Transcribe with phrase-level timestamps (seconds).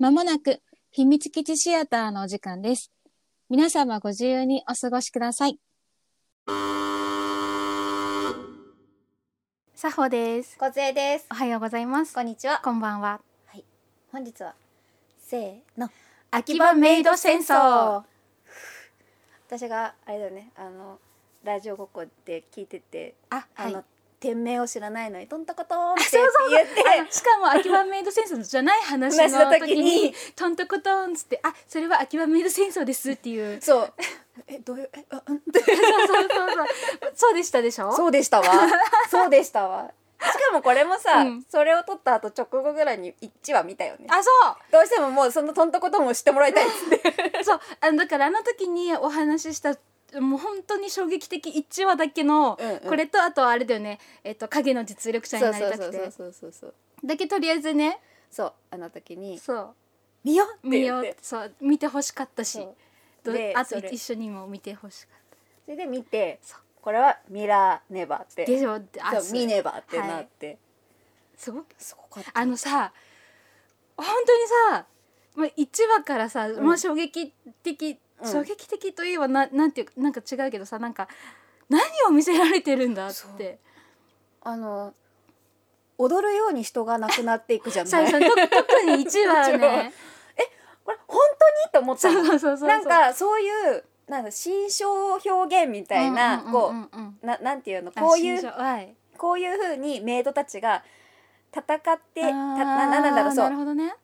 [0.00, 0.62] まもなく
[0.92, 2.90] 秘密基地シアターのお時間です。
[3.50, 5.58] 皆様ご自由にお過ごしください。
[9.74, 10.56] さほです。
[10.56, 12.14] 小杖ですおはようございます。
[12.14, 13.20] こんにちはこんばんは。
[14.10, 14.54] 本日は
[15.18, 15.90] せーの
[16.30, 18.02] 秋葉メイド戦争。
[19.48, 20.98] 私があれだよねあの
[21.44, 23.74] ラジオごっこで聞いててあ、はい。
[23.74, 23.84] あの、
[24.20, 26.66] 店名を知らないのにトントコトーンってそうそう言っ
[27.06, 27.12] て。
[27.12, 33.60] しかも秋葉メイド戦争じゃない話の時時ににトントコトンっつってあそれは秋葉メイド戦争ですっていう。
[33.62, 33.92] そう。
[34.46, 35.42] えどういうえあうん？
[35.52, 37.12] そうそうそうそう。
[37.14, 37.92] そうでしたでしょ？
[37.92, 38.46] そうでしたわ。
[39.10, 39.90] そうでしたわ。
[40.22, 41.46] しかもこれもさ、うん。
[41.48, 44.06] それを撮った後直後ぐらいに1話見たよね。
[44.10, 44.30] あそ
[44.70, 47.38] どうしてももうそのトントコトーンを知ってもらいたいっつって。
[47.40, 47.60] う そう。
[47.80, 49.74] あのだからあの時にお話しした
[50.18, 52.78] もう本当に衝撃的1話だけの、うんうん。
[52.80, 53.98] これとあとあれだよね。
[54.24, 56.00] えっと影の実力者にそうなりたくて。
[57.04, 58.00] だけとりあえずね。
[58.30, 59.74] そうあの時にそう。
[60.24, 60.68] 見ようって。
[60.68, 62.66] 見よそう見てほしかったし。
[63.54, 65.20] あと一緒にも見てほしかっ
[65.66, 66.60] それで見てそう。
[66.80, 68.44] これはミラーネバーって。
[68.44, 68.74] たでしょ。
[69.02, 70.58] あそうミネバーってなって、
[71.36, 72.30] すごくすごかった。
[72.34, 72.92] あのさ
[73.96, 74.86] 本当にさ
[75.36, 76.58] まあ1話からさ、ん。
[76.60, 78.32] まあ、衝撃的、うん。
[78.32, 81.08] 衝撃的といえばななんていうかなんか違うけどさなんか
[81.68, 83.58] 何を見せられてるんだって。
[84.42, 84.94] あの
[85.98, 88.06] 踊るように人が亡くなっていくじゃない？
[88.10, 88.18] 特
[88.86, 89.92] に1話はね。
[90.82, 91.72] これ本当に？
[91.72, 92.10] と思った
[92.66, 96.72] なんかそういうなんか心象表現みたいな、こ
[97.22, 97.92] うななんていうの？
[97.94, 98.94] あこういうはい。
[99.18, 100.82] こういうふうにメイドたちが
[101.54, 101.78] 戦っ
[102.14, 103.44] てたななんだろうそう。
[103.44, 103.94] なるほどね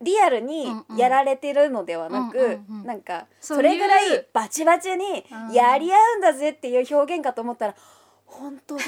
[0.00, 0.96] リアルにうんうん。
[0.96, 2.86] やられてるのではなく、うんうんうん。
[2.86, 5.52] なんかそれぐらいバチバチにうん。
[5.52, 7.74] やり合うんだぜっていう表現かと思ったら
[8.26, 8.82] 本当だ。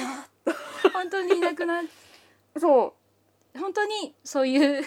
[0.92, 1.82] 本当にいなくな
[2.56, 2.94] そ
[3.58, 4.82] 本当にそういう。
[4.82, 4.84] う。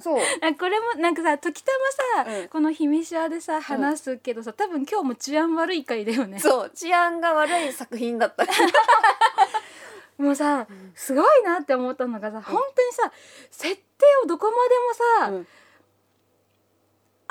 [0.00, 1.70] そうあこれもなんかさ時た
[2.16, 2.48] まさ、うん。
[2.48, 6.38] この「秘密シア」でさ話すけどさ多分今日も治安悪い回だよね。
[6.38, 6.70] そう。
[6.70, 8.44] 治安が悪い作品だった。
[10.18, 10.66] もうさ、ん。
[10.94, 13.12] すごいなって思ったのがさ、本当にさ
[13.50, 13.82] 設定
[14.24, 15.46] をどこまでもさ、うん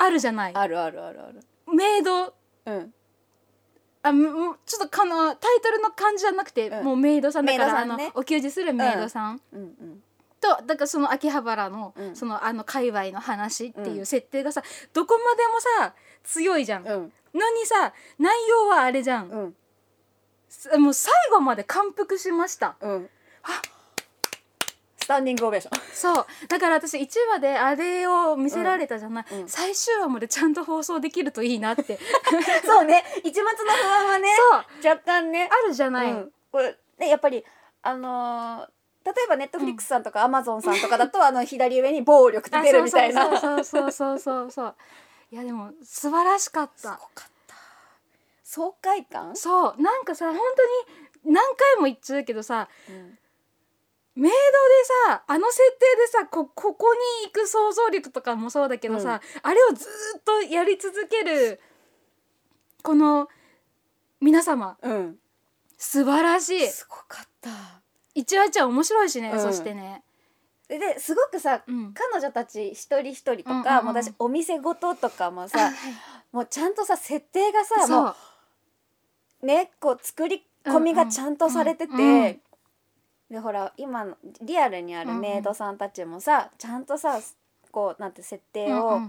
[0.04, 0.54] あるじゃない。
[0.54, 1.40] あるあるあるある。
[1.72, 2.34] メイド。
[2.66, 2.94] うん。
[4.04, 6.84] あむちょっとかのタイトルの感じじゃなくて、うん。
[6.84, 8.06] もうメイドさんだから、あメイドさんね。
[8.06, 10.02] のお給仕するメイドさん、うんうん。
[10.40, 12.16] とだからその秋葉原の、うん。
[12.16, 16.88] そのあの界隈の話っていううん設定がさ、どこまでもさ強いじゃん、うん。
[16.88, 19.56] のにさ内容はあれじゃん、うん。
[20.48, 22.74] すもう最後まで感服しました。
[22.80, 23.08] うん。
[23.44, 23.71] ス
[25.12, 25.80] タンディングオベーション。
[25.92, 26.26] そう。
[26.48, 29.40] だから私1話であれを見せられたじゃない、うん。
[29.42, 29.48] うん。
[29.48, 31.98] 最終話までちゃんと放送できるといいなって。
[32.64, 33.04] そうね。
[33.22, 34.28] 一末の不安はね
[34.82, 34.88] そう。
[34.88, 35.48] 若干ね。
[35.50, 37.44] あるじゃない、うん、これねやっぱり
[37.82, 38.68] あのー
[39.04, 43.22] 例えばネットフリックスさんとかアマゾンさんとかだと、あの左上に暴力って出るみたいな。
[43.22, 44.74] あそうそうそうそうそうそう。
[45.32, 46.80] いやでも素晴らしかった。
[46.80, 47.56] すごかった。
[48.44, 49.82] 爽快感、そう。
[49.82, 50.36] なんかさ本
[51.24, 53.18] 当に何回も言っちゃうけどさうん
[54.14, 54.34] メイドで
[55.08, 61.60] さあの設定でさこここに行く想像力とかもそうだけどさ、あれをずーっとやり続ける
[62.82, 63.28] この
[64.20, 64.76] 皆様。
[64.82, 65.16] うん、
[65.78, 66.68] 素晴らしい。
[66.68, 67.50] すごかった。
[68.14, 69.40] 一話一話面白いしね、うん。
[69.40, 70.02] そしてね、
[70.68, 73.84] でですごくさうん、彼女たち一人一人とか、うんうんうん。
[73.86, 75.72] もう私お店ごととかもあさ
[76.32, 78.14] もうちゃんとさ設定がさも
[79.42, 82.40] うねこう作り込みがちゃんとされてて、うんうんうん
[83.32, 87.18] でほら今のリアルにあるメイドさんたちもさ、ちゃんとさ
[87.70, 89.00] こうなんて設定を、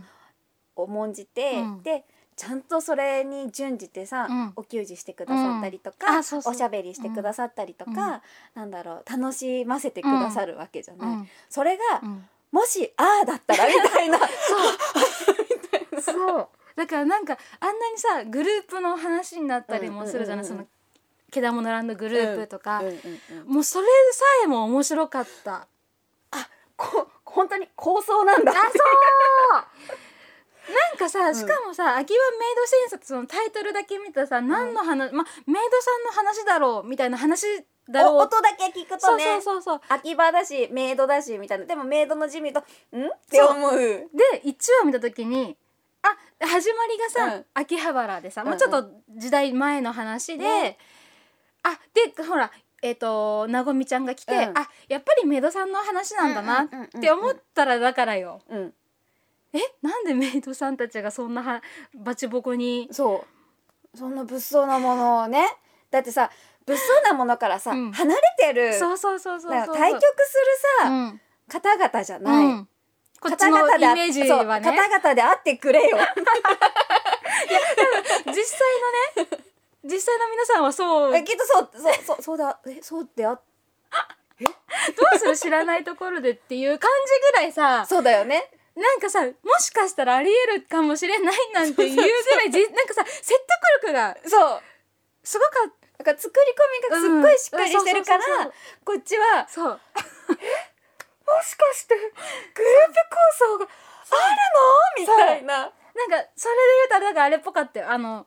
[0.78, 1.84] 重んじて、うん。
[1.84, 2.06] で
[2.38, 4.53] ちゃんとそれに準じてさ、うん。
[4.56, 6.23] お給仕してくださったりとうん。
[6.23, 6.53] そうそう。
[6.53, 8.22] おしゃべりしてくださったりとか、うん。
[8.56, 11.28] なんだろう楽しませてくださるわけじゃない、うん。
[11.50, 12.25] それが、うん。
[12.53, 14.19] もしああだったらみたいな。
[16.01, 16.50] そう。
[16.78, 20.67] だからなんかあんなにさグループの話になったりもするじゃない、うんうんうんうん。
[20.67, 20.82] その
[21.33, 25.67] けだものランドグループとか、うんうんうんもうそれさえも面白かった。
[26.75, 28.51] こ本当に構想なんだ。
[28.51, 28.63] あそう。
[30.74, 38.13] なんかさしかもさ「秋葉メイド戦争」そのタイトルだけ見たらさ、何の話、ま、メイドさんの話だろうみたいな話だろう。
[38.15, 39.81] お音だけ聞くとそうねそうそうそう。
[39.89, 41.65] 秋葉だしメイドだしみたいな。
[41.65, 42.62] でもメイドの字見ると
[42.95, 43.77] 「ん?」って思う。
[43.77, 44.07] で
[44.45, 45.57] 1話見た時に
[46.01, 47.45] あ始まりがさ、うん。
[47.53, 48.53] 秋葉原でさ、うんうん。
[48.53, 50.77] もうちょっと時代前の話で、ね
[51.63, 52.51] あでほら
[52.81, 54.57] えっ、となごみちゃんが来て、うん。
[54.57, 56.68] あやっぱりメイドさんの話なんだなっ
[57.01, 58.74] て思ったらだからよ、うん。
[59.54, 61.63] えなんでメイドさんたちがそんなは
[61.95, 62.89] バチボコに？
[62.92, 63.25] そ
[63.94, 63.98] う。
[63.98, 65.45] そんな物騒なものをね。
[65.92, 66.30] だってさ
[66.65, 67.92] 物騒なものからさ、うん。
[67.94, 68.74] 離れてる。
[68.77, 69.75] そうそうそうそうそう。
[69.75, 70.10] 対局する
[70.81, 71.21] さ、うん。
[71.48, 72.68] 方々じゃない、うん。
[73.21, 74.65] こっちのイメージはね。
[74.65, 75.98] 方々であってくれよ。
[78.25, 78.60] 実際
[79.15, 79.43] のね
[79.83, 82.59] 実際の皆さんはそうえきっとそうそうそうそうだ。
[82.68, 83.39] えそうであ
[84.39, 84.45] ど
[85.15, 88.50] うする知らないところでっていう感じぐらいさそうだよね。
[88.75, 93.33] なんかさもしかしたらありえるかもしれないなんていうぐらいじなんかさ説
[93.81, 94.62] 得力がそう。
[95.24, 98.24] すごかっだから作り込みがすっごいしっかりしてるから、
[98.83, 99.68] こっちはたそう。
[99.68, 103.68] もしかしてグループ構想が
[104.09, 104.15] あ
[105.06, 105.15] るの？
[105.15, 105.59] みたいな。
[105.59, 107.91] なんかそれで言うとあれだからあれっぽかったよ。
[107.91, 108.25] あの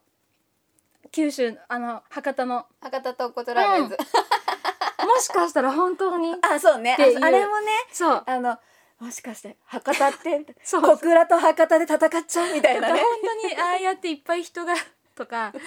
[1.13, 2.67] 九州あの博多の。
[2.81, 6.35] 博多とんこつラーメンズ、もしかしたら本当に。
[6.43, 6.97] あそうね。
[6.99, 8.23] ああれもねそう。
[8.27, 8.59] あの
[8.99, 10.83] もしかして博多って そう。
[10.83, 13.03] 小倉と博多で戦っちゃうみたいな本ね
[13.43, 14.75] 当にああやっていっぱい人が
[15.15, 15.53] とか。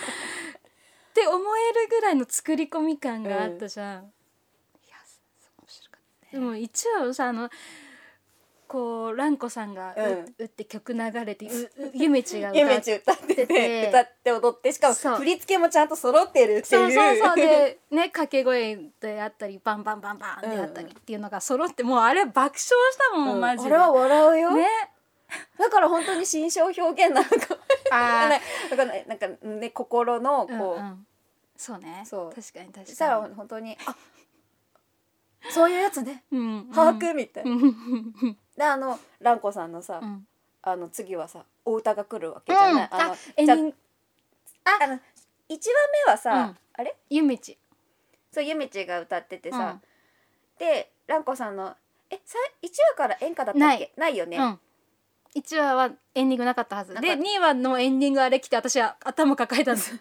[1.10, 4.04] って思えるぐらいの作り込み感があったじゃん、
[4.86, 4.96] いや
[5.58, 6.02] 面白かっ
[6.32, 7.50] たでも一応さあの
[8.70, 11.48] こう蘭子さんがう、うって曲流れて
[11.96, 16.64] ゆめちが歌ってち歌って歌って踊ってしかも振り付けもちゃんと揃ってるっていう。
[16.64, 17.36] そうそうそう。
[17.36, 22.68] でね掛け声であったりバンバンバンバンであったりっていうのが揃って、もうあれ爆笑し
[23.12, 23.42] たもん、うん。
[23.42, 23.74] マジで。
[23.74, 24.68] は笑うよ、ね。
[25.58, 27.58] だから本当に心象表現なのか
[27.92, 28.30] あ
[28.70, 31.08] なんかなんかね心のこう、ーうんうん。
[31.58, 32.04] そうね。
[32.06, 32.30] そう。
[32.36, 32.86] 確かに確かに。
[32.86, 33.96] そしたら本当にあ
[35.50, 36.70] そういうやつねうん。
[36.74, 37.46] 把握みたい。
[37.46, 38.38] な、うん。
[38.58, 40.28] であの蘭子さんのさ、うん。
[40.62, 42.80] あの次はさお歌が来るわけじゃない、うん。
[42.92, 43.16] あの
[43.46, 43.56] じゃ
[44.84, 44.88] あ。
[44.88, 45.00] の
[45.48, 45.74] 一話
[46.06, 46.58] 目はさ、うん。
[46.74, 46.96] あれ？
[47.10, 47.58] ゆめち
[48.32, 49.82] そうゆめちが歌っててさ、うん。
[50.60, 51.76] で蘭子さんの
[52.10, 53.92] えさ一話から演歌だったっけ？
[53.98, 54.18] ない。
[54.18, 54.60] よね、うん、
[55.36, 56.94] 1話はエンディングなかったはず。
[56.96, 60.00] で2話のエンディングあれ来て私は頭抱えたんです。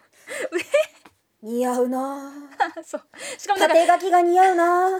[1.41, 2.48] 似合うな
[2.83, 3.01] そう。
[3.37, 4.99] しかも縦書きが似合うな。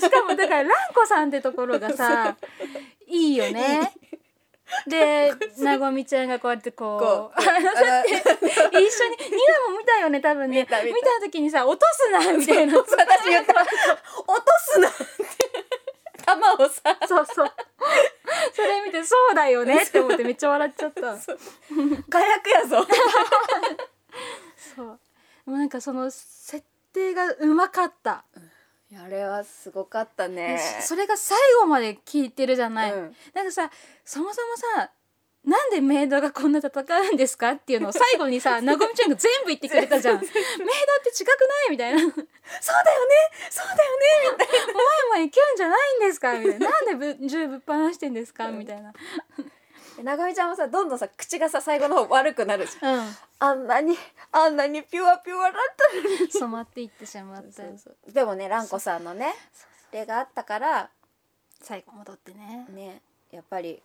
[0.00, 2.36] しかもだから蘭子さんってところがさ
[3.06, 3.92] いいよね。
[4.86, 7.60] でなごみちゃんがこうやってこうこう 一緒に2
[8.76, 10.60] 話も見たよね多分ね。
[10.60, 10.96] 見た見た。
[10.96, 12.78] 見た時にさ落とすなみたいな。
[12.78, 13.54] 私言った。
[13.54, 15.04] 落とすなって。
[16.26, 17.52] 玉をさそうそう。
[18.52, 21.16] それ見てそうだよねって思ってめっちゃ笑っちゃった。
[21.16, 22.86] 火薬やぞ。
[24.76, 24.86] そう。
[24.86, 26.62] もうなんかその設
[26.92, 28.24] 定がうまかった。
[29.04, 30.58] あれはすごかったね。
[30.80, 33.16] それが最後まで聞いてるじゃない、うん。
[33.34, 33.70] なんかさ
[34.04, 34.90] そもそもさ
[35.44, 36.70] なんでメイドがこんな戦
[37.10, 40.20] うんですかっていうのを最後にさ なごみちゃんが全部言ってくれたじゃん。
[40.20, 40.36] メイドっ
[41.04, 41.70] て違くない？
[41.70, 41.98] みたいな。
[41.98, 43.14] 前そうだよね。
[43.50, 44.06] そうだよね。
[44.32, 46.38] みたい々キュンじゃないんですか？
[46.38, 46.70] みたいな。
[46.70, 48.48] なんでぶ銃ぶっ放してんですか？
[48.48, 48.94] みたいなな
[50.02, 52.98] なごみちゃんもさどんどんさ口がさ最後の方悪くなるじゃん。
[52.98, 53.16] うん。
[53.40, 53.96] あんなに
[54.32, 58.12] あんなにピュアピュアだったのに染まっていってしまった。
[58.12, 59.34] でもね蘭子さんのね
[59.90, 60.90] それがあったから
[61.60, 62.66] 最後戻ってね。
[62.74, 63.82] ねやっぱり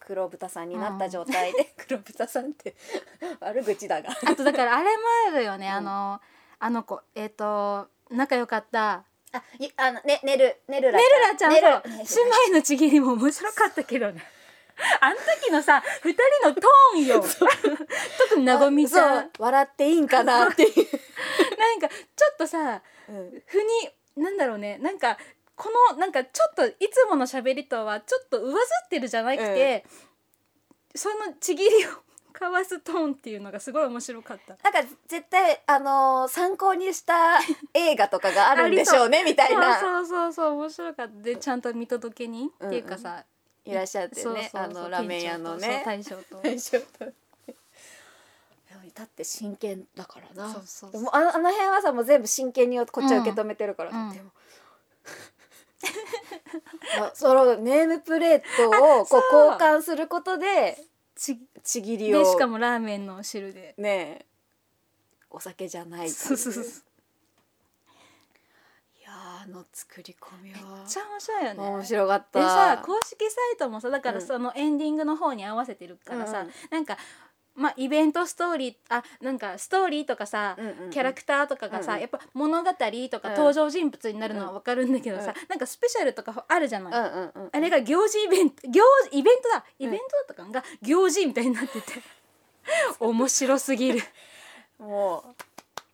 [0.00, 2.74] 黒豚さんになった状態で、 黒豚さんって
[3.40, 4.10] 悪口だが。
[4.10, 6.20] あとだからあれもあるよね、あの
[6.58, 7.02] あの子。
[7.14, 9.04] えっ、と仲良かった。
[9.32, 11.82] あいあのねねるねるらねるらちゃんねそう。
[11.84, 14.22] るね姉妹のちぎりも面白かったけどね
[15.00, 17.24] あの時のさ二人のトーンよ。
[18.30, 19.30] 特になごみちゃん。
[19.38, 20.70] 笑っていいんかなっていう、
[21.58, 23.42] なんかちょっとさうん。
[23.46, 24.78] ふになんだろうね。
[24.78, 25.18] なんか
[25.56, 29.84] このなんかちょっといつもの喋りとはちょっと上ずってるじゃなくて、
[30.94, 31.90] そのちぎりを
[32.32, 34.56] 交わすトーンっていうのがすごい面白かった。
[34.62, 37.40] なんか絶対あのー参考にした
[37.74, 39.80] 映画とかがあるんでしょうねみたいな。
[39.80, 41.22] そうそうそうそう面白かった。
[41.22, 42.68] でちゃんと見届けに、うんうん。
[42.68, 43.24] っていうかさ
[43.68, 45.82] いらっしゃってねそうそうそうあのラーメン屋のね。
[45.84, 46.40] 大将と。
[46.42, 47.12] 大将と
[48.94, 50.52] だって真剣だからな。
[50.52, 50.92] そうそうそう。
[50.92, 54.12] でもあのあの辺はさもう全部真剣にこっちは受け止めてるからさ、うん。
[54.12, 54.30] でも。
[57.00, 58.68] あそのネームプレート
[59.00, 60.76] を こう交換することで
[61.14, 62.18] ちちぎりを。
[62.18, 63.74] でしかもラーメンの汁で。
[63.76, 64.26] ねえ。
[65.30, 66.64] お酒じゃないそうそうそう
[69.40, 70.58] あの作り込みは。
[70.58, 71.60] めっちゃ面白いよね。
[71.60, 72.40] 面白かった。
[72.40, 74.26] でさ公式サイトもさだからうん。
[74.26, 76.52] そのエンディングの方に合わせてるからさ、うんうん。
[76.70, 76.96] なんか
[77.54, 80.90] まあイベントストーリーあなんかストーリーとかさ、うんうんうん。
[80.90, 82.00] キャラクターとかがさ、うんうん。
[82.02, 82.74] やっぱ物語と
[83.20, 83.34] かうん。
[83.36, 89.64] 登場人物になるのは分かるんだけどさ、なんかスペシャルとかあるじゃない、うんうんうんあれが行事イベント行イベントだ。
[89.78, 90.50] イベントだったかな？
[90.50, 92.02] が行事みたいになってて。
[93.00, 94.00] 面白すぎる。
[94.78, 95.34] も もう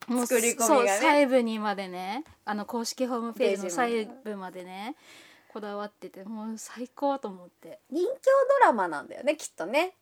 [0.09, 0.57] 作り込みがね。
[0.59, 2.25] そう細部にまでね。
[2.45, 4.97] あの公式ホームページの細部までね
[5.53, 7.81] こだわっててもう最高と思って。
[7.91, 9.95] う人気ドラマなんだよねきっとね。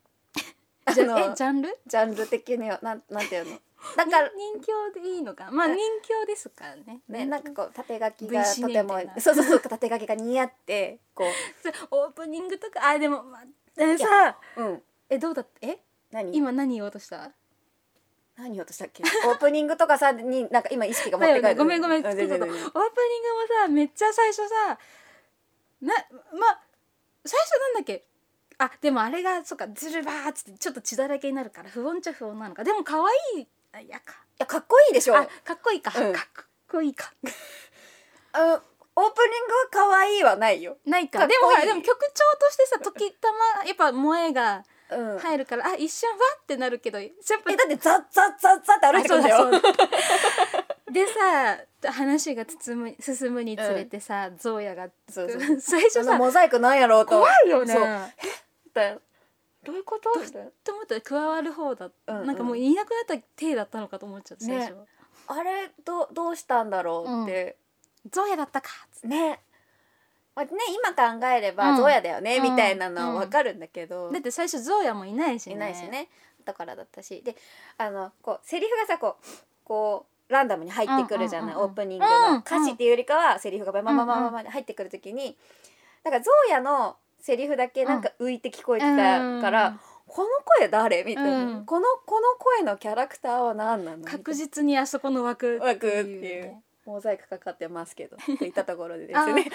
[0.84, 1.78] あじゃのえジャンル？
[1.86, 3.58] ジャンル的にはなんなんていうの？
[3.96, 4.60] だから人
[4.94, 5.50] 形でいいのか。
[5.50, 7.00] まあ人形ですからね。
[7.08, 11.24] ねなんかこう縦書きがシとてもそうそうそう縦書きが似合ってこ
[11.90, 13.40] オープニングとかあでも、ま
[13.76, 14.82] えさううん。
[15.10, 15.66] えどうだった？
[15.66, 15.78] え？
[16.10, 16.36] 何？
[16.36, 17.30] 今何言おうとした？
[18.36, 19.02] 何言おうとしたっけ？
[19.26, 21.56] オープニングとかさ になんか今意識が持って帰る。
[21.56, 22.90] ごめんごめんうそうそうそうオープニングも
[23.62, 24.78] さめっちゃ最初さ
[25.82, 25.94] な
[26.32, 26.60] まあ
[27.24, 28.06] 最初なんだっけ？
[28.58, 32.64] あでもあれがそっかズルバーっつってちょっと血だらけになるから不穏っちゃ不穏なのか。
[32.64, 34.12] でも可愛いあいやか。
[34.12, 35.16] いやかっこいいでしょ。
[35.16, 36.12] あかっこいいか、うん。
[36.12, 37.12] かっこいいか。
[38.32, 38.62] あの
[38.94, 40.76] オープニングは可愛いはないよ。
[40.86, 41.26] ないか。
[41.26, 44.64] でもほらでも曲調としてさ時たまやっぱ萌えがうん
[45.20, 47.10] 入るから、あ一瞬わってなるけどやっ
[47.44, 49.50] ぱえだってザッザッザッザッって歩いてくるんだよ。
[50.90, 55.60] でさ話が進む進むにつれてさ、ゾーヤがそうそう。
[55.60, 57.18] 最初さモザイクなんやろうと。
[57.18, 57.72] 怖いよね。
[57.72, 57.84] そう。
[58.74, 59.00] だよ
[59.64, 60.10] どういうこと？
[60.20, 60.50] みたいな。
[60.64, 62.26] と思ったら加わる方だ、うんうん。
[62.26, 64.76] なんかもういなくなった体だったのかと思っちゃって最初、ね。
[65.28, 67.56] あれどどうしたんだろうって、
[68.10, 68.68] ゾーヤだったか
[69.06, 69.40] っね
[70.34, 71.56] まあね今考えれうん。
[71.56, 72.42] ばゾウヤだよね、うん。
[72.42, 75.54] みたいなのはわかるんだけど、だって最初ゾーヤもいないしね。
[75.54, 76.08] いないしね。
[76.44, 77.22] だからだったし。
[77.22, 77.36] で
[77.78, 79.26] あのこうセリフがさこう
[79.64, 85.36] こうランダムに入ってくるじゃない、オープニングうんの歌詞っていうよりかはセリフがバンバンバンバンバンバン入ってくる時に
[86.04, 99.50] なんかゾウヤのセリフだけなんか浮いて聞こえてたから、この声誰みたいな、うんこのこの声のキャラクターは何なの確実にあそこの枠枠っていうねモザイクかかってますけど といったところでですね。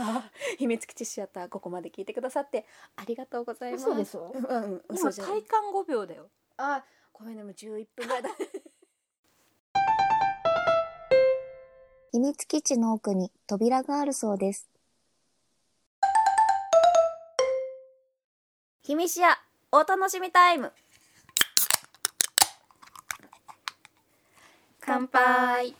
[0.58, 2.64] 秘密基地シアターここまで聞いてくださって
[2.96, 3.82] ありがとうございます。
[3.88, 4.32] 嘘でしょ？
[4.34, 6.30] うんうん今体感5秒だよ。
[6.56, 6.82] あ
[7.12, 8.30] ごめんねもう11分ぐらいだ。
[12.12, 14.68] 秘密基地の奥に扉があるそうです。
[18.82, 19.38] 秘密シア
[19.70, 20.72] お楽しみタイム。
[24.80, 25.76] 乾杯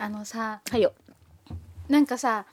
[0.00, 0.92] あのさはいよ。
[1.88, 2.46] なんかさ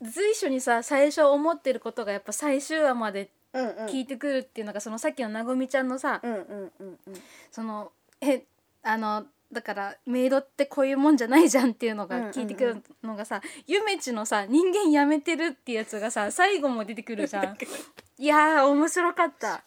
[0.00, 3.86] 随所にさ最初思ってることがやっぱ最終話までうんうん。
[3.86, 6.40] 聞いてくるっていうのが、そのさっきのなごみちゃんのさ、うんうん
[6.80, 7.14] うんうん。
[7.52, 8.42] そのえ
[8.82, 17.56] あのだからメイドってこういうもんじゃないじゃんっていうのが聞いてくるのがさ、ゆめちのさ人間やめてるってやつがさ最後も出てくるじゃん。
[18.18, 19.62] いやー面白かった。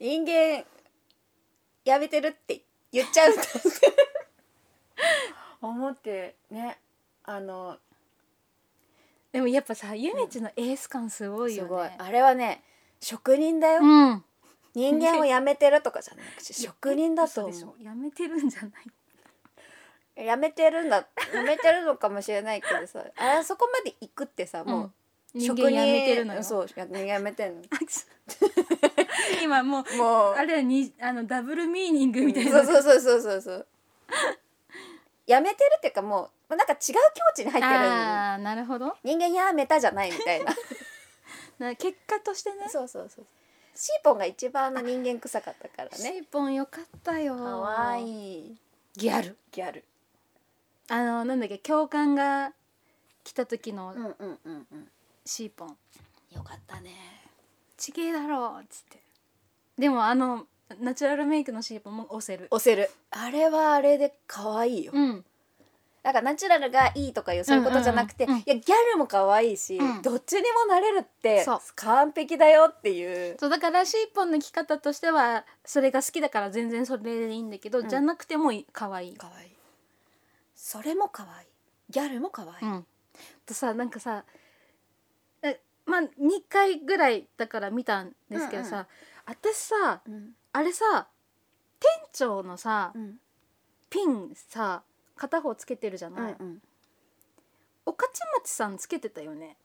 [0.00, 0.64] 人間
[1.84, 3.32] やめてるって言っちゃう
[5.60, 6.78] 思ってね
[7.24, 7.76] あの
[9.32, 11.68] でもやっぱさゆめちのエース感すごいよね。
[11.68, 11.88] すごい。
[11.98, 12.62] あれはね
[13.00, 14.24] 職人だよ、うん。
[14.74, 17.74] 人間をやめてるとかじゃなくて職人だと思ょ。
[17.82, 18.70] やめてるんじゃない。
[20.16, 24.92] うやめてるんだやめてるのかもしれないけどさ あそこまで行くってさもう、
[25.34, 26.42] 人間やめてるのよ。
[26.42, 27.62] そうややめてんの。
[29.42, 32.64] 今もうもうあれはにあのダブルミーニングみたいな。
[32.64, 33.66] そうそうそうそうそう
[35.28, 36.94] やめてるっていうかもうなんか違う境
[37.34, 38.96] 地に入ってるあーなるほど。
[39.04, 40.54] 人間やめたじゃないみたいな。
[41.70, 42.68] な結果としてね。
[42.68, 43.26] そうそうそう。
[43.74, 47.36] シーポンが一番の人間臭かったからシねーポンよかったよ。
[47.36, 48.58] かわいい。
[48.94, 49.36] ギャル。
[49.52, 49.84] ギャル。
[50.88, 52.54] あのなんだっけ教官が
[53.22, 54.90] 来た時のうんうんうんうん。
[55.26, 55.76] シーポン。
[56.32, 56.92] よかったね
[57.76, 59.02] 「ちげえだろ」っつって。
[59.78, 60.46] でもあの
[60.80, 62.48] ナチュラルメイクのシーポンも押せる。
[62.50, 62.90] 押せる。
[63.10, 64.92] あれはあれで可愛いよ。
[64.94, 65.24] うん。
[66.02, 70.02] だからナチュラルがいいとかいうそういうことじゃなくて、うんうんうんいやギャルも可愛いし、うん。
[70.02, 71.44] どっちにもなれるって
[71.74, 73.36] 完璧だよっていう。
[73.38, 77.88] そうだからシーポンの着方としてはそれが好きだから全然それでいいんだけど、うん。
[77.88, 79.16] じゃなくてもいい可愛い。
[79.16, 79.50] 可愛い。
[80.54, 81.48] それも可愛い。
[81.90, 82.86] ギャルも可愛い、うん、
[83.46, 84.24] とさなんかさ
[85.42, 86.06] えまあ2
[86.48, 88.86] 回ぐらいだから見たんですけどさ、うんう
[89.26, 91.08] 私さうんあれさ
[91.80, 93.16] 店長のさうん。
[93.90, 94.82] ピンさ
[95.16, 96.62] 片方つけてるじゃうない、んうん。
[97.86, 98.06] 御徒
[98.42, 99.56] 町さんつけてたよね？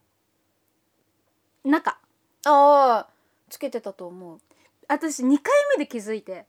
[1.64, 1.92] 中。
[1.92, 1.98] あ
[2.46, 3.08] あ
[3.50, 4.40] つけてたと思う。
[4.88, 5.42] 私2回
[5.78, 6.32] 目で気づいて。
[6.32, 6.46] え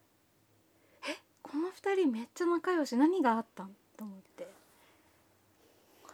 [1.43, 2.97] この2人めっちゃ仲良し。
[2.97, 3.75] 何があったん？
[3.97, 4.47] と思って。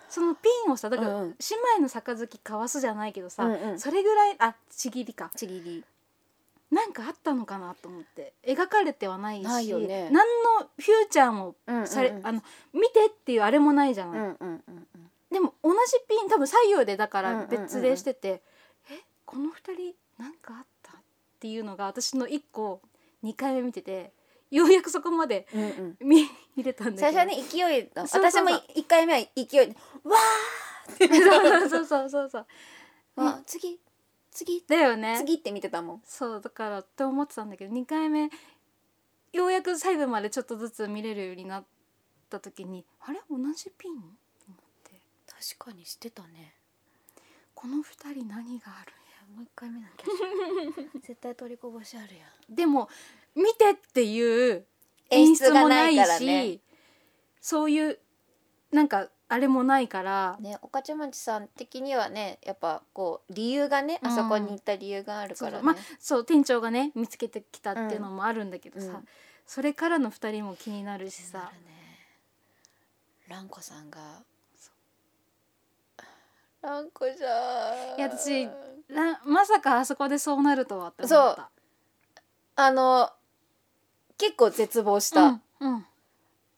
[0.09, 1.35] そのピンをさだから姉
[1.77, 3.79] 妹の杯交わすじゃないけどさ、うんうん。
[3.81, 5.31] それぐらいあちぎりか。
[5.37, 5.85] ちぎり
[6.71, 8.33] なんかあったのかなと思って。
[8.47, 10.09] 描かれてはないしないよね。
[10.11, 10.27] 何
[10.61, 11.89] のフューチャーもうんうんうん。
[11.89, 15.11] され、あの見てっていうあれもないじゃない、うんうんうんうん。
[15.33, 15.77] でも同じ
[16.09, 18.43] ピン多分左右でだかうんうんうんら別でしてて、
[18.91, 21.01] えこの2人なんかあったっ
[21.41, 22.81] ていうのが私の1個
[23.25, 24.13] 2回目見てて
[24.51, 25.97] ようやくそこまでうんうん。
[26.01, 27.01] 見見れたんだけど。
[27.01, 30.17] 最初はね勢い私も一回目は勢いでわ
[31.69, 32.47] そうそうそうそうそう。
[33.17, 33.81] あ次
[34.31, 34.65] 次。
[34.69, 35.17] だよね。
[35.19, 36.03] 次って見てたもん。
[36.05, 38.31] そうだからって思ってたんだけど2回目
[39.33, 41.65] ようやく細部までちょっとずつ見れるようになっ
[42.29, 43.21] た時にあれ？
[43.31, 43.95] 同じピン？
[43.95, 44.01] と
[44.49, 45.01] 思って。
[45.57, 46.55] 確かにしてたね。
[47.55, 48.93] この2人何がある
[49.37, 50.07] もう一回見なきゃ
[51.03, 52.55] 絶対取りこぼしあるやん。
[52.55, 52.89] でも
[53.37, 54.65] 見てっていう
[55.09, 56.59] 演出もながないしね。
[57.41, 57.99] そういう
[58.73, 60.37] なんかあれもないから。
[60.41, 64.11] ね御徒町さん的にはねやっぱこう理由がね、うん。
[64.11, 69.09] あそこに行った理由があるからね、そうまあそう店長がね見つけてきたっていうのもあるんだけどさ、うん。
[69.47, 71.53] それからの2人も気になるしさ。
[73.29, 74.01] 蘭子さんが。
[76.63, 77.99] 蘭子じゃん。
[77.99, 78.47] いや私
[78.89, 81.51] なまさかあそこでそうなるとはって思った。
[82.57, 83.11] あの
[84.19, 85.87] 結構絶望した、いうんうん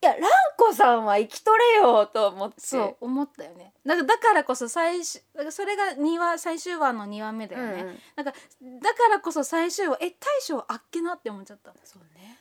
[0.04, 0.28] や蘭
[0.58, 2.60] 子さんは生きとれよと思って。
[2.60, 3.72] そう思ったよね。
[3.86, 7.98] だだからこそ最終それが2話最終話の2話目だよね、うんうん。
[8.16, 11.72] なんかだからこそ最終話え大将あっけなって思っちゃった。
[11.84, 12.38] そうね。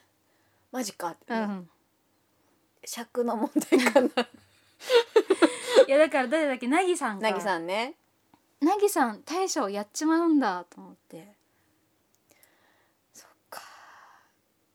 [0.72, 1.70] マジかって、うん。
[2.84, 4.08] 尺の問題かな。
[5.88, 6.68] いやだから誰だっけ？
[6.68, 7.30] なぎさんか。
[7.30, 7.96] なぎさんね。
[8.60, 11.36] なぎさん大将やっちまうんだと思って。
[13.14, 13.62] そっか。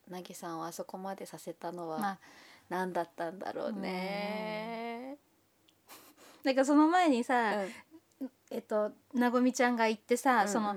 [0.08, 1.98] なぎさんをあそこまでさせたのは。
[1.98, 2.18] まあ
[2.68, 5.18] 何だったんだろうね、
[6.44, 7.68] だからその前にうさ、ん。
[8.50, 10.76] えっとなごみちゃんが言ってさ、うんその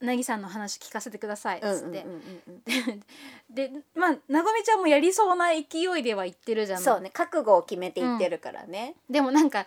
[0.00, 2.02] なぎさんの話聞かせてくださいっつって、うんうんうん
[2.48, 2.50] う
[2.92, 3.04] ん。
[3.48, 6.82] でまあなごみちゃんもやりそうな勢いでは言ってるじゃん。
[6.82, 9.64] そうね覚悟を決めていってるからね、でもなんか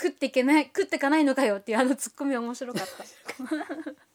[0.00, 3.04] 食っていけない食ってかないのかよっていうあのツッコミ面白かった。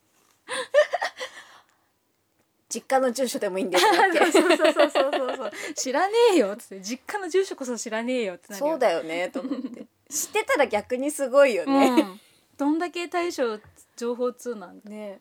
[2.68, 5.05] 実家の住所でもいいんですよ そうそうそうそう
[5.76, 6.54] 知らねえよ。
[6.54, 8.72] っつって実家の住所こそ知らねえよってなるよ。
[8.72, 9.86] そうだよねと思って。
[10.10, 12.22] 知ってたら逆にすごいよね、うん、
[12.58, 13.60] どんだけ大将
[13.96, 14.90] 情報通なんだ。
[14.90, 15.20] ね。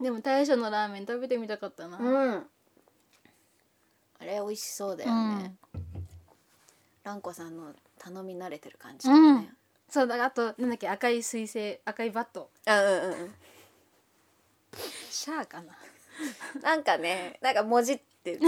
[0.00, 2.50] でも大将のラーメン食べてみたかったな、うん。
[4.20, 5.54] あれ美味しそうだよね、
[7.04, 9.54] 蘭子さんの頼み慣れてる感じだよね、
[9.88, 12.50] そうだあとなんだっけ赤い彗星赤いバット。
[12.66, 13.34] あうんうんうん。
[15.10, 15.76] シャアかな。
[16.62, 18.38] なんかねなんか文字って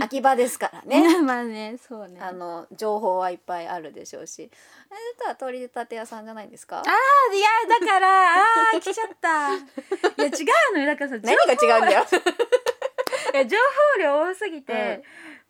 [0.00, 1.18] 秋葉ですからね。
[1.22, 2.20] まあねそうね。
[2.20, 4.50] あの情報はいっぱいあるでしょうし。
[4.90, 6.82] あれだったら通り立て屋さんじゃないですか？
[6.84, 7.48] あいや
[7.80, 9.54] だからあー来ちゃった。
[9.56, 10.28] いや違
[10.72, 10.86] うのよ。
[10.86, 12.06] だからさ情何が違うんだよ。
[13.34, 13.56] いや情
[13.94, 15.02] 報量多すぎて、うん。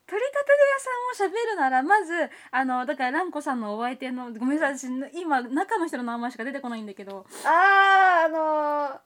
[0.06, 0.50] 取り立て
[1.18, 2.12] 屋さんを喋るならまず
[2.50, 7.26] あのだから蘭子さんのお相手のごめんなさい私今中の人の名前しか出てこないんだけど。
[7.44, 8.98] あーあのー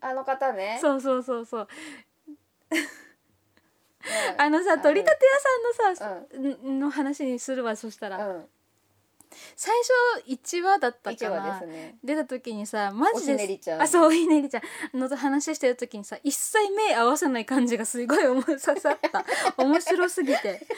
[0.00, 0.78] あの方ね。
[0.80, 1.68] そうそうそうそう。
[2.70, 2.78] うん
[4.38, 5.24] あのさ取り立て
[5.86, 6.80] 屋さんのさ、ん。
[6.80, 8.44] の話にするわそしたら、うん。
[9.56, 9.74] 最
[10.18, 11.60] 初1話だったかな。
[11.60, 11.96] ですね。
[12.04, 13.82] 出た時にさマジでおひねりちゃん。
[13.82, 14.62] あそうおひねりちゃ
[14.94, 14.98] ん。
[14.98, 18.78] のと話してる時にさ一切目合わせない感じがすごい刺さっ
[19.10, 19.24] た。
[19.62, 20.66] 面白すぎて。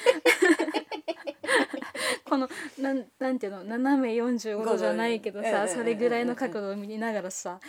[2.24, 3.64] このなんなんていうの？
[3.64, 7.60] 斜め45度じゃないけどさそれぐらいの角度を見ながらさ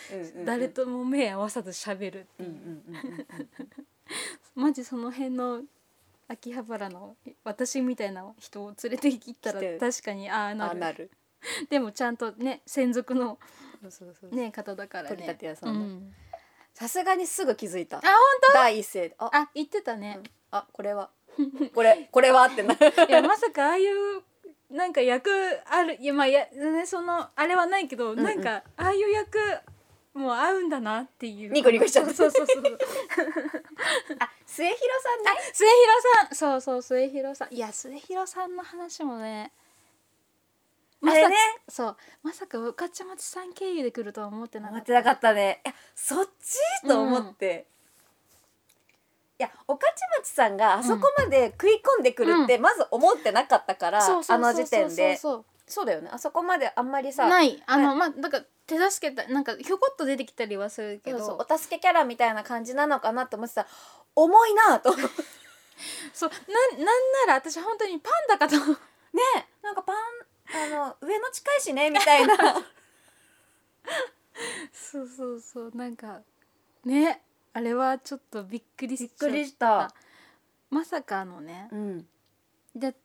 [0.43, 3.25] 誰とも目合わさず喋るうんうんうんうん
[4.56, 5.63] マジその辺の
[6.28, 10.72] 秋葉原の私みたいな人を連れて行ったら確かにああなる。
[10.72, 11.12] あなる。
[11.70, 13.38] でもちゃんとね専属の
[14.32, 15.10] ね方だからね。
[15.10, 16.13] 取り立て屋さん
[16.74, 17.98] さすがにすぐ気づいた。
[17.98, 18.12] あ本
[18.54, 19.10] 第一声。
[19.10, 19.30] であ。
[19.32, 20.20] 当あ言ってたね、
[20.52, 21.10] あこれは。
[21.74, 22.74] これこれはってな
[23.10, 24.24] いやまさかああいう
[24.70, 25.30] なんか役
[25.65, 28.24] あるいやまあやねそのあれはないけど、んうん。
[28.24, 29.38] なんかああいう役
[30.15, 31.51] も合うんだなっていう。
[31.51, 32.13] ニコニコしちゃった。
[32.13, 32.80] そうそうそうそう。
[34.19, 35.32] あ末広さんね。
[35.54, 36.36] 末広さん。
[36.36, 37.54] そうそう末広さん。
[37.54, 39.51] いや末広さんの話もね
[41.01, 41.36] まさね。
[41.67, 41.97] そう。
[42.23, 44.93] まさか御徒町さん経由で来るとは思ってなかってた。
[44.93, 45.62] 思っなかったね。
[45.65, 46.88] いやそっち？
[46.88, 47.67] と思って、
[49.38, 49.86] いや御徒
[50.21, 55.17] 町さんがあそこまで食い込んでくるってまず思ってなかったから、そうそうあの時点で。
[55.17, 56.10] そうだよね。
[56.12, 57.62] あそこまであんまりさない。
[57.65, 61.19] あの、まあなんか手助けたなんかひょこっと出てきたりはするけど。
[61.19, 63.63] そうお助けキャラみたいな感じなのかなと思ってた。
[63.63, 63.67] ら
[64.15, 64.91] 重いなと
[66.13, 66.86] そうなんなん
[67.28, 68.56] なら私本当にパンダかと。
[69.13, 69.21] ね
[69.62, 69.95] なんかパン
[70.54, 72.36] あの上の近いしねみたいな。
[74.73, 76.21] そうそうそうなんか
[76.84, 77.21] ね
[77.54, 79.28] あれはちょっとびっくりした。
[79.28, 79.93] びっくりした。
[80.69, 81.69] まさかのね。
[81.71, 82.08] うん。
[82.75, 82.95] で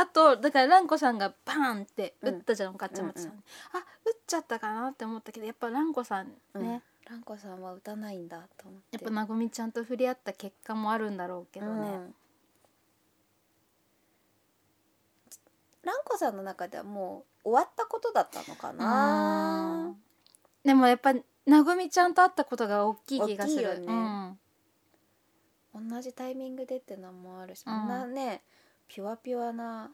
[0.00, 8.86] あとだから蘭子さんがパーンって打ったじゃん、おかっちゃまちさん、うんうあ打っちゃったかなって思ったけどやっぱ蘭子さんね、ね蘭子さんは歌ないんだと思って。
[8.92, 12.14] やっぱなごみちゃんと触れ合った結果もあるんだろうけどね、うん。
[15.82, 19.96] 蘭子さんの中ではもう終わったことだったのかな？
[20.64, 21.12] でもやっぱ
[21.46, 23.62] なごみちゃんと会ったことが大きい気がする。
[23.62, 23.86] よね。
[25.74, 25.90] うん。
[25.90, 27.72] 同じタイミングでってのもあるし、うん。
[27.72, 28.42] あんなね
[28.88, 29.90] ピュアピュアな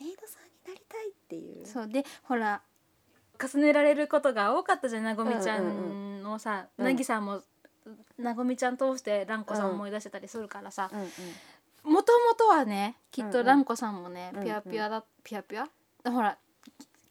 [0.00, 1.66] メイドさんになりたいっていう。
[1.66, 2.60] そうでほら
[3.40, 5.70] 重ねられることが多かったじゃんなごみちゃうんう
[6.20, 6.84] んのさ、うん。
[6.84, 7.40] なぎさんも
[8.18, 10.90] なごみちゃん通して蘭子さんを思い出してたりするからさ。
[10.92, 11.92] うんうん。
[11.92, 13.32] もともとはねきっうんうん。
[13.34, 14.44] と蘭子さんもね、うんうん。
[14.44, 15.64] ピュアピュアだピュアピュ
[16.04, 16.10] ア？
[16.10, 16.38] ほら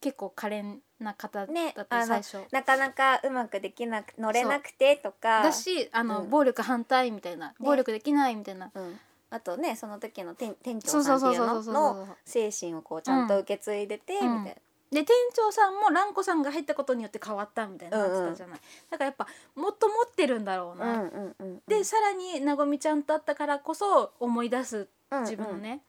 [0.02, 2.40] 結構可憐な方だねった、最初。
[2.52, 5.44] なかなかうまくできなく乗れなくてとか。
[5.44, 6.30] だしあの、うん。
[6.30, 9.00] 暴力反対みたいな、暴力できないみたいな、うん、
[9.34, 14.40] あとねその時の店店長さんっていうのの精神をこうちゃんと受け継いでて、うん。
[14.40, 14.58] みたい
[14.92, 18.60] で店長さんも蘭子さんが入ったことによって変わったみたいななってたじゃない、
[18.92, 24.88] だからやっぱもっと持ってるんだろうな、な、うんうんうん、でさらになごみちゃんと会ったからこそ思い出す
[25.22, 25.82] 自分のね、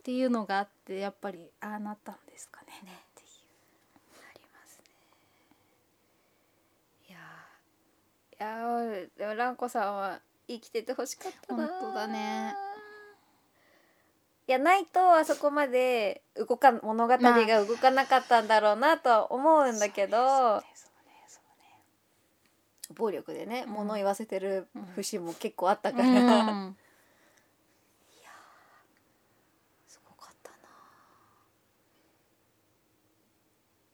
[0.00, 2.68] っていうのがあってやっぱりああなったんですかね。
[2.82, 3.28] ねっていう
[4.16, 4.84] ありますね。
[7.10, 9.04] いやー。
[9.18, 12.54] いや蘭子さんは生きててほしかったな本当だね
[14.50, 20.60] いやないとあそこまで動か物語が動かなかったんだろうなとは思うんだけど、
[22.96, 23.74] 暴力でね、うん。
[23.74, 26.74] 物言わせてる節も結構あったかねら、そうねうん
[29.86, 30.56] すごかったな。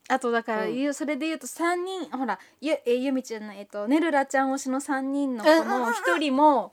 [0.07, 0.75] あとだから、うん。
[0.75, 6.71] ゆそれで言うと3人ほらゆえゆみちゃんのえっとねるらちゃん推しの3人の子の1人も、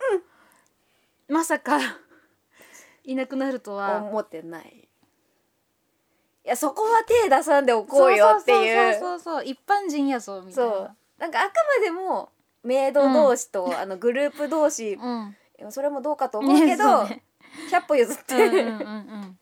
[1.29, 1.79] まさか
[3.05, 4.03] いなくなるとは。
[4.03, 4.89] 思ってない。
[6.45, 8.95] いやそこは手出さんでおこうよっていう。
[8.95, 9.45] そうそうそう。
[9.45, 10.83] 一般人やぞみたいそう。
[10.83, 12.31] ななんかあくまでも
[12.63, 14.95] メイド同士と、あのグループ同士。
[14.95, 15.37] うん。
[15.71, 17.23] それもどうかと思うけど、ねそうね。
[17.71, 19.39] 100歩譲って、うんうんうんうん。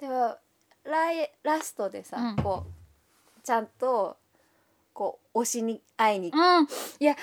[0.00, 0.36] でも
[0.84, 2.36] ライラストでさ、うん。
[2.36, 4.16] こうちゃんと
[4.94, 6.32] こう推しに会いに。
[6.34, 6.66] うん。
[6.98, 7.14] いや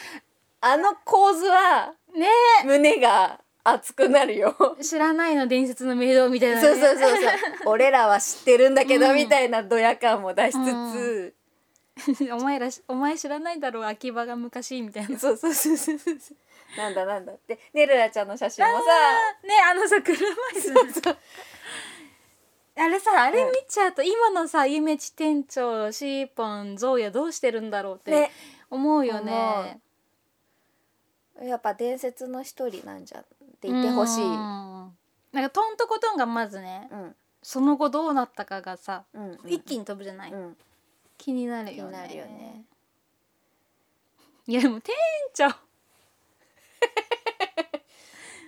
[0.61, 2.27] あの構図はね。
[2.65, 4.55] 胸が熱くなるよ。
[4.79, 7.31] え知らないの伝説のメイドみたいな、ね、そうそうそうそう。
[7.71, 9.15] 俺らは知ってるんだけど、うん。
[9.15, 11.33] みたいなドヤ感も出しつ
[12.15, 15.19] つ、お前らしお前知らないだろう秋葉が昔みたいな。
[15.19, 16.17] そうそうそうそうそう。
[16.77, 17.33] なんだなんだ。
[17.33, 18.85] ってねるらちゃんの写真もさ。
[19.43, 20.93] ねあのさ車椅子の。
[20.93, 21.17] そう
[22.77, 28.31] あれさあれ見ちゃうと、今のさゆめち店長シーポンゾウヤどうしてるんだろうってね。
[28.69, 29.79] 思うよね
[31.41, 33.25] やっぱ伝説の一人なんじゃんっ
[33.61, 34.83] て言ってほしい、うん。
[34.83, 34.97] うん
[35.31, 36.89] なんかトントコトンがまずね
[37.43, 39.23] その後どうなったかがさ、うん。
[39.31, 40.57] うん一気に飛ぶじゃない、うん。
[41.17, 41.91] 気になるよね。
[41.91, 42.63] 気になるよね。
[44.47, 44.95] いやでも店
[45.33, 45.45] 長。
[45.45, 45.55] 店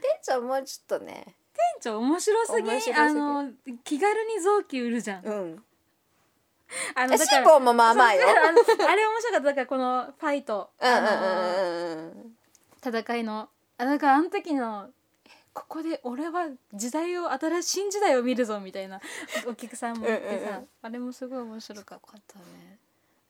[0.02, 1.36] 店長もうちょっとね。
[1.82, 2.94] 長面白すぎ。
[2.94, 3.52] あの
[3.84, 5.64] 気軽に臓器売るじゃん、うん。
[6.96, 8.28] あのシーポンもまあまあよ。
[8.30, 9.42] あのあれ面白かった。
[9.42, 12.38] だからこのファイト、うんうんあのうんうん
[12.84, 13.50] 戦いの。
[13.78, 14.90] あだからあの時の
[15.26, 19.02] えここで俺は時代を新しい新時代を見るぞみたいな
[19.48, 22.78] お客さんもいてさあれもすごい面白かったね。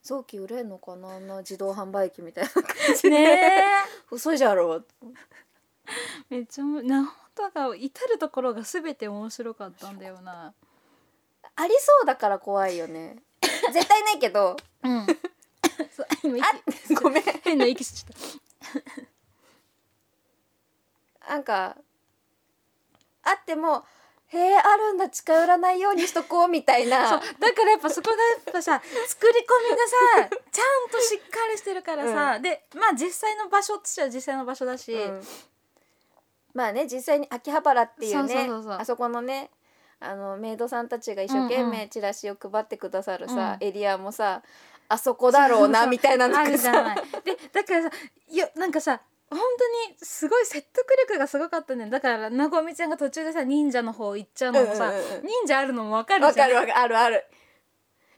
[0.03, 1.09] 臓器売れんのかな？
[1.09, 2.63] あんな自動販売機みたいな感
[2.95, 3.63] じたね
[4.09, 4.83] 嘘じゃろ。
[5.87, 5.91] え
[6.29, 10.53] めっちゃもな本当が至る所が全て面白かったんだよな。
[11.55, 13.17] ありそうだから怖いよね。
[13.73, 14.57] 絶対ないけど。
[14.83, 15.05] うん。
[15.95, 17.23] そう今息あごめん。
[17.43, 19.10] 変な息しちゃった
[21.27, 21.77] なんか
[23.23, 23.83] あっても
[24.27, 27.17] へえあるんだ近寄らないようにしとこうみたい そうなだ
[27.53, 35.21] からやっぱそこがやっぱさ作り込みがさ ちゃんとしっかりしてるからさ、でまあ実際の場所としては実際の場所だし、うん。
[36.53, 38.73] まあね実際に秋葉原っていうねそうそうそうそう。
[38.73, 39.51] あそこのね
[39.99, 43.67] あのメイドさんたちが一生懸うんう命チラシを配ってくださるさ、うん。
[43.67, 44.41] エリアもさ
[44.87, 47.21] あそこだろうなみたいなのあがさい。
[47.23, 47.91] でだからさ
[48.29, 51.89] よなんかさ本当にすごい説得力がすごかったね。
[51.89, 56.77] だからなごみちゃんが途中でさ忍者の方行っちゃうのもさ、うんうんうん忍者あるのもわかるわじゃんかるわかる。
[56.77, 57.25] あるある。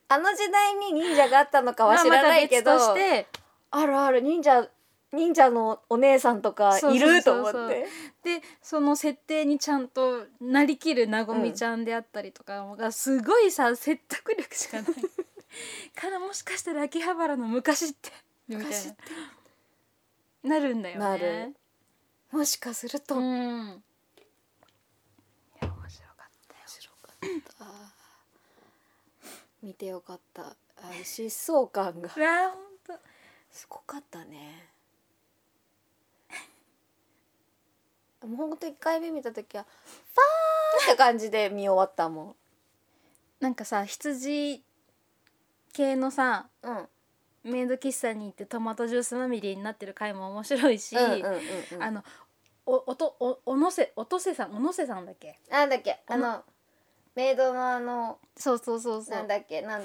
[0.10, 3.28] あの時代に忍者があったのかは知らないけど、まあまた別として。
[3.72, 4.22] あるある。
[4.22, 4.68] 忍者
[5.14, 7.86] 忍者のお姉さんとかいると思って。
[8.24, 14.86] でその設定にちゃんとなりきるなごみちゃんであったりとかがすごいさ説得力しかない。
[15.96, 18.10] からもしかしたら秋葉原の昔って。
[18.48, 18.72] みたいな
[20.44, 21.00] なるんだよね。
[21.00, 21.56] なる。
[22.32, 23.68] もしかすると、う面ん。
[23.70, 23.82] い
[25.62, 26.62] や面白かったよ。
[26.66, 27.18] 白かっ
[27.58, 27.66] た。
[29.62, 30.42] 見てよかった。
[30.44, 32.10] あの疾走感が。
[33.52, 34.74] すごかったね。
[38.28, 42.36] もうほんと1回目見た時はファーって感じで見終わったも
[43.40, 44.64] なんかさ羊
[45.74, 46.88] 系のさんうん
[47.44, 50.96] メイド喫茶に行ってトマトジュースまみれになってる回も面白いし、
[51.80, 52.04] あの
[52.66, 55.40] おおとおおのせおとせさんおのせさんだっけ？
[55.52, 56.00] なんだっけ？
[56.08, 56.44] あの
[57.16, 59.16] メイドのあのそうそうそうそう。
[59.16, 59.62] なんだっけ？
[59.62, 59.84] なん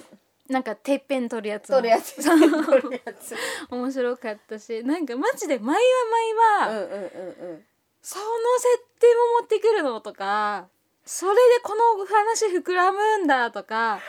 [0.49, 2.23] なんかてっぺん取るやつ取るやつ。
[2.23, 2.39] そう。
[2.41, 3.35] 取るやつ。
[3.71, 7.65] 面白かったしなんかマジで毎は毎は、うんうんうんうん。
[8.01, 10.69] その設定も持ってくるのとか
[11.05, 14.01] それでこの話膨らむんだとか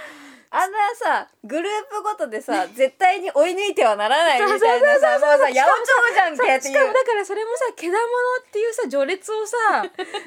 [0.51, 8.03] あんなさグループごとでさ絶対に追い抜いてはならないみたいなさもうさ八百長じゃんけってしかもだからそれもさけだもの
[8.47, 9.55] っていうさ序列をさ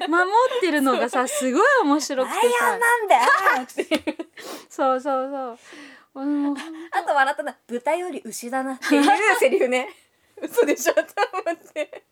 [0.07, 0.23] 守
[0.57, 2.77] ってるのがさ すごい面白くてさ。
[2.77, 3.21] ンなんだよ
[4.69, 5.57] そうそう
[6.15, 6.25] そう。
[6.25, 6.55] もう
[6.91, 9.89] あと笑ったな豚より牛だなっていうセリフね。
[10.41, 12.03] 嘘でしょと思って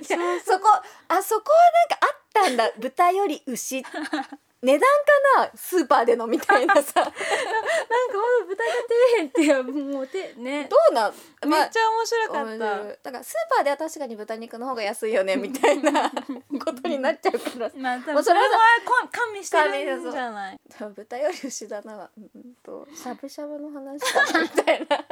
[0.00, 0.68] いやそこ
[1.08, 2.70] あそこはなんかあったんだ。
[2.78, 3.84] 豚より牛
[4.64, 7.00] 値段かなスーパーでのみたいなさ。
[7.00, 10.66] なんかほんと豚が底辺っていうもうてね。
[10.70, 11.12] どうなん？
[11.48, 16.10] めっちゃ面白か面った、だからスーパーでは確かに豚肉の方が安いよねみたいな
[16.64, 18.46] ことになっちゃうからまあ多もうそれは
[19.12, 20.60] 加味してるんじゃない？
[20.96, 21.96] 豚より牛だな。
[21.96, 25.04] はうんとしゃぶしゃぶの話かなみたいな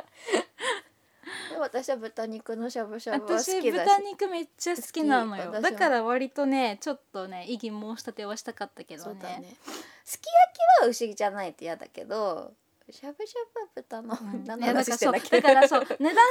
[1.50, 3.88] でも私は豚肉のしゃぶしゃぶは好私きだし。
[3.88, 5.44] 豚肉めっちゃ好きなのよ。
[5.44, 5.54] 好き。
[5.54, 9.56] 私もだから割とねちょっとね異議申し立てはしたかったけどねそうだね。
[10.04, 10.32] すき焼
[10.80, 12.52] きは牛じゃないって嫌だけど
[12.90, 14.44] しゃぶしゃぶは豚の、うん。
[14.44, 16.26] 何 のいやだ話してんだっけだからそう値段。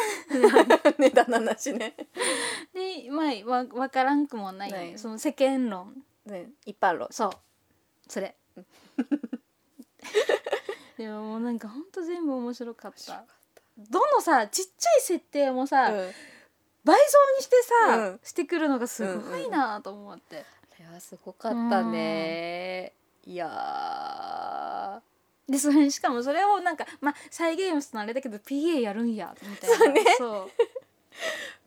[0.98, 1.96] 値段の話ね。
[2.74, 5.00] でまあわ分からんくもない、ない。
[5.00, 6.04] その世間論。
[6.26, 7.08] ね一般論。
[7.12, 7.32] そう。
[8.08, 8.36] それ。
[10.98, 13.26] でももうなんかほんと全部面白かった
[13.90, 16.12] どのさちっちゃい設定もさ、うん。
[16.84, 17.02] 倍増
[17.38, 17.56] にして
[17.88, 18.20] さ、うん。
[18.24, 22.94] してくるのがすごいなと思って、あれはすごかったね。
[23.26, 25.02] いや
[25.48, 29.78] でそれしかもそれをなんかまあ再現をするのあれだけど PA やるんやみたいな。
[29.78, 30.04] そうね。
[30.18, 30.50] そ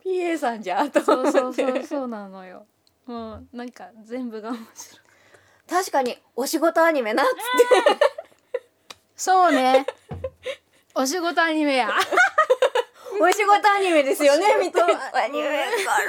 [0.05, 0.09] う。
[0.09, 2.67] ー PA さんじゃんとそう思そうそうそうなのよ。
[3.07, 5.05] もうなんか全部が面白い。
[5.69, 7.33] 確かにお仕事アニメなっつっ
[7.97, 8.01] て。
[9.17, 9.87] そうね
[10.95, 11.91] お仕事アニメや。
[13.21, 14.89] お仕事アニメですよねみたア
[15.29, 15.49] ニメ
[15.85, 16.07] から。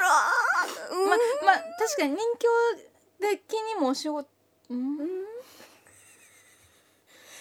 [0.92, 1.10] うん。
[1.10, 4.28] ままあ確かに人形的にもお仕事
[4.70, 4.98] うん。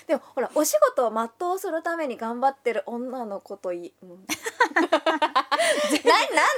[0.07, 4.27] でもほらお仕事を全うするために頑張ってる女の子といい、うん、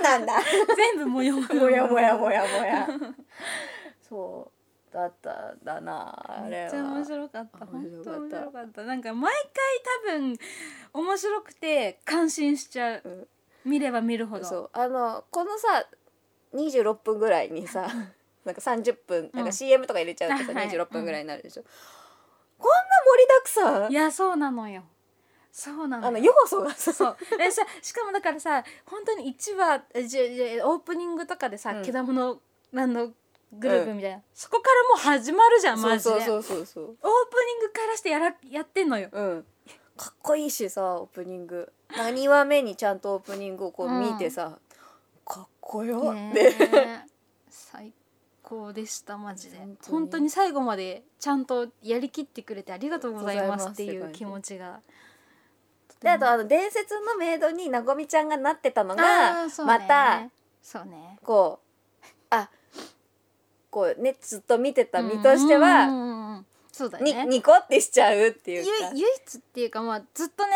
[0.03, 0.43] ななんなんだ？
[0.75, 1.47] 全部もやもや。
[1.55, 2.89] もやもやもやもや。
[4.09, 4.56] そう
[4.97, 6.65] だったんだなあれは。
[6.65, 7.67] めっちゃ面白かった。
[7.67, 8.21] 本当面白かった。
[8.21, 8.83] 面白かった。
[8.85, 10.39] なんか毎回多分
[10.95, 13.27] 面白くて感心しちゃう、うん。
[13.71, 14.45] 見れば見るほど。
[14.45, 14.71] そう。
[14.73, 15.87] あのこのさ
[16.55, 17.89] 26分ぐらいにさ
[18.45, 19.43] なんか30分なん。
[19.43, 21.65] うんか CM とか入れちゃうとさ、あはい26分ぐらいになるでしょ、
[22.59, 23.49] こんな盛りだく
[23.83, 23.93] さん？
[23.93, 24.83] いやそうなのよ。
[25.53, 26.09] そうなのよ。
[26.09, 26.93] あの要素がさ。
[26.93, 27.17] そう。
[27.37, 31.83] でさしかもだからさ本当に1話えじゃじゃオープニングとかでさ、うん。
[31.83, 32.39] けだもの
[32.73, 33.11] なんの
[33.53, 36.11] グループみたいな、そこからもう始まるじゃんマジで。
[36.11, 36.67] そうそうそう。
[36.67, 39.09] そうオープニングからしてやらやってんのよ。
[39.13, 39.45] うん。
[39.97, 41.73] かっこいいしさオープニング。
[41.97, 44.59] 何話目にちゃんとオープニングをこううん見てさ、
[45.25, 47.01] かっこよねって、え。
[47.49, 47.93] 最
[48.43, 49.59] 高でしたマジで。
[49.89, 50.29] 本当に。
[50.29, 54.81] 最後までちゃんとやりきってくれてありがとうございますっていう気持ちが。
[56.01, 60.29] であとあの伝説のメイドになごみちゃんがなってたのあが、また
[60.63, 61.19] そうね。
[61.23, 61.61] こ
[62.03, 62.51] うあ
[63.77, 66.47] こうねずっと見てた身としては、うんうんうんうん。
[66.73, 67.27] そうだにね。
[67.27, 68.71] ニコってしちゃうっていゆうか。
[68.95, 70.53] 唯一っていうかまあずっとね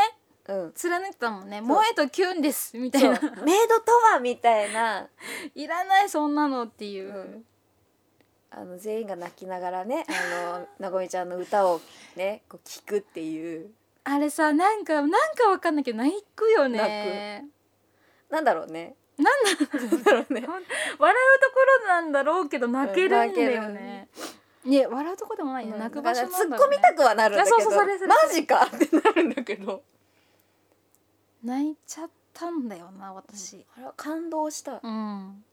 [0.48, 0.72] うん。
[0.72, 1.62] 貫いてたもんね「う。
[1.64, 3.11] 萌えとキュンです」みたいな。
[3.11, 3.20] メイ
[3.68, 5.06] ドとはみたいな。
[5.54, 7.44] いらないそんなのっていう、うん。
[8.52, 11.83] あの全員が泣きながらねあのなごみちゃんの歌を
[12.16, 13.70] ねこう聞くっていう。
[14.04, 17.44] あれさなんかなんかわかんないけど泣くよね。
[18.30, 20.46] なんだろうねなんだなんだろうね。
[20.98, 24.09] 笑うところなんだろうけど泣けるんだよね、
[24.64, 27.56] いや笑うとこでもないよ、泣く場所突っ込みたくはなるんだけど。
[27.56, 28.64] あそうそうそれそれマジか。
[28.64, 29.83] ってなるんだけど。
[31.42, 33.64] 泣いちゃったんだよな私。
[33.76, 34.80] あれは感動した。
[34.83, 35.44] うん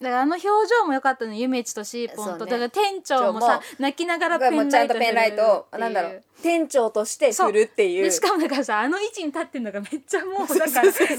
[0.00, 2.50] だからあの表情も良かったのゆめちとシーポンと、そうね。
[2.50, 8.04] だから店長もさ泣きながらペもうちゃんとンライトペンライトをなんだろう店長として振るっていう。
[8.04, 11.14] でしかもだからさあの位置に立ってんのがめっちゃもうだからちゃんとマ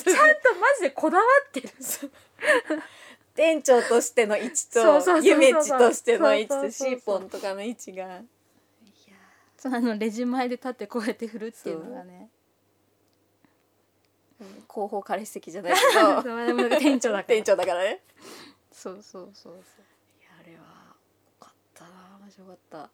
[0.77, 1.69] ジでこだわってる。
[3.33, 8.21] 店長としての位置とそうそうそうそうゆめちとしての位置とそうそうそうそうシーポンとかの位置が。
[9.57, 9.73] そう。
[9.73, 12.29] あのレジ前で立ってこうやって振るっていうのがね。
[14.71, 16.21] 広報彼氏席じゃないけど。
[16.21, 17.23] そうでもなんか店長だから。
[17.23, 18.01] 店長だからね
[18.77, 19.53] そうそうそう
[20.39, 20.63] あれはよ
[21.39, 21.89] かったな
[22.21, 22.89] 面白かった。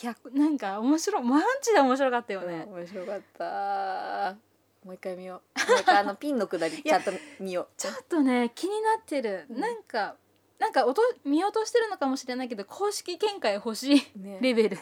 [0.00, 4.36] いやなんか面白いマジで面白かったようんね、面白かった。
[4.84, 5.58] もう一回見よう。
[5.68, 7.68] もう一回あのピンのくだりちゃんと見よう。
[7.76, 9.60] ちょっとね気になってる、うん。
[9.60, 10.14] なんか
[10.60, 14.38] なんか音見落としてるのかもしれないけど公式見解欲しいね。
[14.40, 14.78] レベル。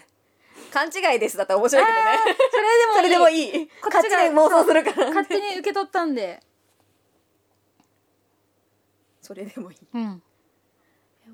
[0.74, 1.38] 勘違いです。
[1.38, 2.36] だったら面白いけどね。
[2.92, 3.48] それでもいい。
[3.48, 3.68] それでもいい。
[3.80, 5.06] こっちが勝手に妄想するから。
[5.08, 6.42] 勝手に受け取ったんで
[9.32, 9.78] それでもいい。
[9.94, 10.04] うん。
[10.04, 10.18] も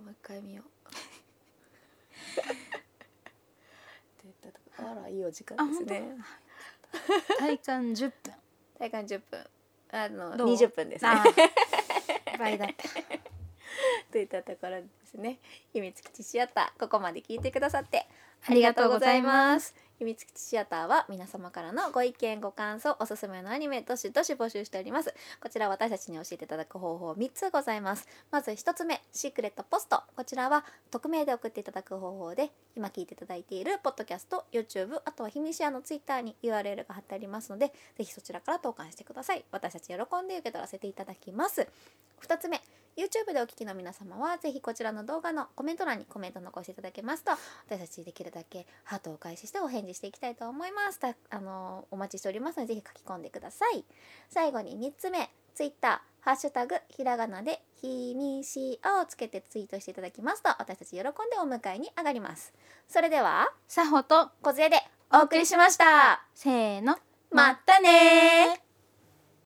[0.06, 0.66] う一回見よう。
[0.66, 2.44] っ
[4.16, 4.88] て言ったとこ。
[4.88, 6.14] あらいいお時間ですね。
[7.40, 8.34] 体感10分。
[8.78, 9.44] 体感10分。
[9.90, 11.10] あのどう？20分ですね。
[12.38, 12.84] 倍だった。
[14.12, 15.40] といったところですね。
[15.72, 18.06] 秘密基地シアターここまで聞いてくださって
[18.48, 39.44] ありがとうございます秘密基地シアターは皆様からのご意見ご感想おすすめのアニメどしどし募集しておりますこちら私たちに教えていただく方法3つございますまず1つ目シークレットポストこちらは匿名で送っていただく方法で今聞いていただいているポッドキャスト YouTube あとは秘密シアのツイッターに URL が貼ってありますのでぜひそちらから投函してください。
[39.50, 41.66] 私たち喜んで受け取らせていただきます。
[42.22, 42.60] 2つ目。
[42.98, 47.30] YouTube でお聞きの皆様はぜひこちらの動画のコメント欄にコメント残していただけますと
[47.68, 50.98] 私たちできるだけハートをお返ししてお返事していきたいと思います。
[50.98, 53.84] たあのお待ちしておりますのでぜひ書き込んでください。
[54.28, 62.52] 最後に3つ目 Twitter ハッシュタグひらがなでひみしをつけてツイートしていただきますと私たち喜んでお迎えに上がります。
[62.88, 64.76] それではさほと小杖で
[65.12, 66.24] お送りしました。
[66.34, 66.96] せーの
[67.30, 68.67] またねー